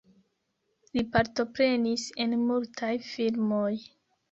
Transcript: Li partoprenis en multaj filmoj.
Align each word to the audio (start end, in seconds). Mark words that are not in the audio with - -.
Li 0.95 1.03
partoprenis 1.17 2.07
en 2.25 2.35
multaj 2.49 2.91
filmoj. 3.13 3.71